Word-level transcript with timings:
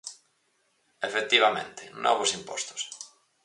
Efectivamente, 1.07 1.81
novos 2.05 2.29
impostos. 2.39 2.81